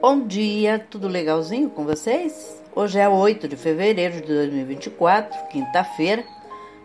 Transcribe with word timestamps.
Bom 0.00 0.28
dia, 0.28 0.78
tudo 0.78 1.08
legalzinho 1.08 1.68
com 1.68 1.84
vocês? 1.84 2.62
Hoje 2.72 3.00
é 3.00 3.08
8 3.08 3.48
de 3.48 3.56
fevereiro 3.56 4.20
de 4.20 4.28
2024, 4.28 5.48
quinta-feira. 5.48 6.22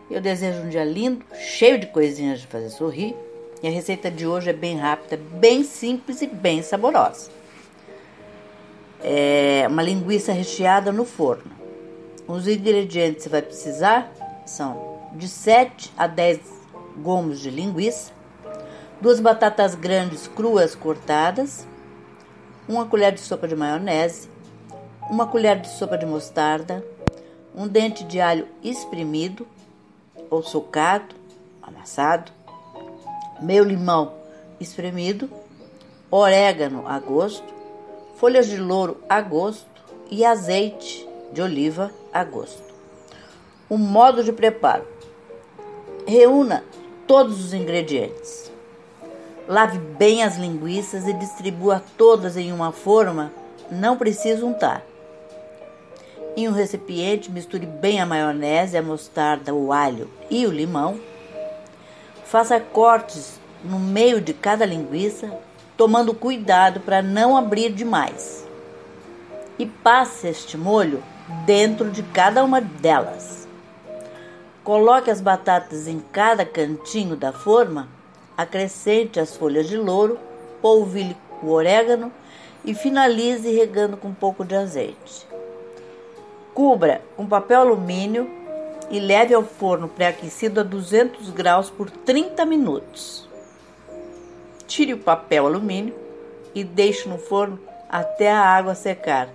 Eu 0.10 0.20
desejo 0.20 0.64
um 0.64 0.70
dia 0.70 0.84
lindo, 0.84 1.24
cheio 1.36 1.78
de 1.78 1.86
coisinhas 1.86 2.40
de 2.42 2.48
fazer 2.48 2.72
sorrir. 2.72 3.16
E 3.62 3.68
a 3.68 3.70
receita 3.70 4.10
de 4.10 4.26
hoje 4.26 4.50
é 4.50 4.54
bem 4.54 4.78
rápida, 4.78 5.22
bem 5.34 5.64
simples 5.64 6.24
e 6.24 6.28
bem 6.28 6.64
saborosa. 6.64 7.30
É 9.04 9.68
uma 9.70 9.84
linguiça 9.84 10.34
recheada 10.34 10.92
no 10.92 11.06
forno. 11.06 11.52
Os 12.28 12.48
ingredientes 12.48 13.18
que 13.18 13.24
você 13.24 13.30
vai 13.30 13.44
precisar 13.44 14.12
são 14.44 14.98
de 15.14 15.28
7 15.28 15.94
a 15.96 16.08
10 16.08 16.40
gomos 16.98 17.40
de 17.40 17.52
linguiça, 17.52 18.12
duas 19.00 19.20
batatas 19.20 19.76
grandes 19.76 20.28
cruas 20.28 20.74
cortadas, 20.74 21.68
uma 22.68 22.86
colher 22.86 23.12
de 23.12 23.20
sopa 23.20 23.48
de 23.48 23.56
maionese, 23.56 24.30
uma 25.10 25.28
colher 25.28 25.60
de 25.60 25.68
sopa 25.70 25.98
de 25.98 26.06
mostarda, 26.06 26.84
um 27.56 27.68
dente 27.68 28.04
de 28.04 28.20
alho 28.20 28.48
espremido 28.64 29.46
ou 30.30 30.42
socado, 30.42 31.16
amassado, 31.62 32.32
meio 33.42 33.64
limão 33.64 34.14
espremido, 34.60 35.30
orégano 36.10 36.88
a 36.88 37.00
gosto, 37.00 37.54
folhas 38.16 38.48
de 38.48 38.58
louro 38.58 38.98
a 39.10 39.22
gosto 39.22 39.68
e 40.10 40.24
azeite 40.24 41.08
de 41.32 41.42
oliva 41.42 41.92
a 42.14 42.24
gosto. 42.24 42.74
O 43.70 43.78
modo 43.78 44.24
de 44.24 44.32
preparo: 44.32 44.88
reúna 46.08 46.64
todos 47.08 47.44
os 47.44 47.54
ingredientes. 47.54 48.53
Lave 49.48 49.78
bem 49.78 50.24
as 50.24 50.38
linguiças 50.38 51.06
e 51.06 51.12
distribua 51.12 51.84
todas 51.98 52.38
em 52.38 52.54
uma 52.54 52.72
forma, 52.72 53.32
não 53.70 53.98
precisa 53.98 54.46
untar. 54.46 54.82
Em 56.38 56.48
um 56.48 56.54
recipiente, 56.54 57.30
misture 57.30 57.66
bem 57.66 58.00
a 58.00 58.06
maionese, 58.06 58.78
a 58.78 58.82
mostarda, 58.82 59.54
o 59.54 59.74
alho 59.74 60.10
e 60.30 60.48
o 60.48 60.52
limão. 60.52 60.98
Faça 62.24 62.58
cortes 62.60 63.38
no 63.64 63.78
meio 63.80 64.22
de 64.22 64.34
cada 64.34 64.66
linguiça, 64.66 65.30
tomando 65.76 66.14
cuidado 66.14 66.80
para 66.80 67.02
não 67.02 67.36
abrir 67.36 67.74
demais. 67.74 68.48
E 69.60 69.66
passe 69.66 70.28
este 70.28 70.58
molho 70.58 71.04
dentro 71.46 71.92
de 71.92 72.02
cada 72.02 72.44
uma 72.44 72.62
delas. 72.62 73.46
Coloque 74.64 75.12
as 75.12 75.20
batatas 75.20 75.86
em 75.86 76.00
cada 76.00 76.46
cantinho 76.46 77.18
da 77.18 77.34
forma 77.34 77.90
Acrescente 78.38 79.20
as 79.20 79.36
folhas 79.36 79.68
de 79.68 79.78
louro, 79.78 80.18
polvilhe 80.62 81.16
o 81.42 81.50
orégano 81.50 82.12
e 82.66 82.74
finalize 82.74 83.50
regando 83.52 83.98
com 83.98 84.08
um 84.08 84.14
pouco 84.14 84.44
de 84.44 84.56
azeite. 84.56 85.28
Cubra 86.54 87.02
com 87.16 87.28
papel 87.28 87.62
alumínio 87.62 88.30
e 88.90 89.00
leve 89.00 89.34
ao 89.34 89.44
forno 89.44 89.88
pré-aquecido 89.88 90.60
a 90.60 90.64
200 90.64 91.30
graus 91.32 91.70
por 91.70 91.90
30 91.90 92.46
minutos. 92.46 93.28
Tire 94.68 94.94
o 94.94 95.00
papel 95.00 95.46
alumínio 95.46 95.96
e 96.56 96.64
deixe 96.64 97.10
no 97.10 97.18
forno 97.18 97.60
até 97.90 98.32
a 98.32 98.42
água 98.42 98.76
secar 98.76 99.30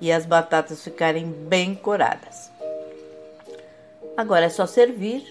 e 0.00 0.12
as 0.12 0.24
batatas 0.24 0.82
ficarem 0.82 1.26
bem 1.26 1.74
coradas. 1.74 2.50
Agora 4.16 4.46
é 4.46 4.48
só 4.48 4.66
servir 4.66 5.24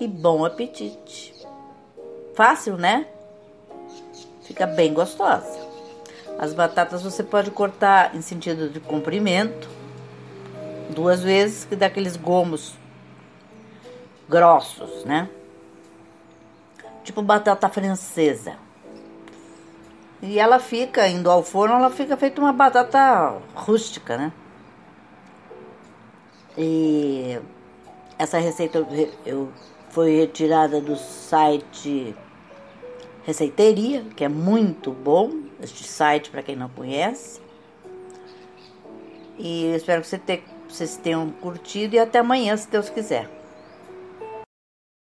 e 0.00 0.06
bom 0.06 0.44
apetite! 0.44 1.41
Fácil, 2.34 2.76
né? 2.76 3.06
Fica 4.42 4.66
bem 4.66 4.92
gostosa. 4.92 5.60
As 6.38 6.54
batatas 6.54 7.02
você 7.02 7.22
pode 7.22 7.50
cortar 7.50 8.14
em 8.14 8.22
sentido 8.22 8.68
de 8.68 8.80
comprimento, 8.80 9.68
duas 10.90 11.22
vezes, 11.22 11.64
que 11.64 11.76
dá 11.76 11.86
aqueles 11.86 12.16
gomos 12.16 12.74
grossos, 14.28 15.04
né? 15.04 15.28
Tipo 17.04 17.22
batata 17.22 17.68
francesa. 17.68 18.56
E 20.22 20.38
ela 20.38 20.58
fica, 20.58 21.06
indo 21.08 21.30
ao 21.30 21.42
forno, 21.42 21.74
ela 21.74 21.90
fica 21.90 22.16
feita 22.16 22.40
uma 22.40 22.52
batata 22.52 23.38
rústica, 23.54 24.16
né? 24.16 24.32
E 26.56 27.38
essa 28.18 28.38
receita 28.38 28.78
eu, 28.78 29.10
eu 29.26 29.52
foi 29.90 30.16
retirada 30.16 30.80
do 30.80 30.96
site 30.96 32.14
Receiteria, 33.24 34.04
que 34.16 34.24
é 34.24 34.28
muito 34.28 34.90
bom, 34.90 35.30
este 35.60 35.84
site 35.84 36.30
para 36.30 36.42
quem 36.42 36.56
não 36.56 36.68
conhece. 36.68 37.40
E 39.38 39.66
espero 39.74 40.02
que 40.02 40.42
vocês 40.68 40.96
tenham 40.96 41.30
curtido 41.30 41.94
e 41.94 41.98
até 41.98 42.18
amanhã, 42.18 42.56
se 42.56 42.68
Deus 42.68 42.88
quiser. 42.90 43.41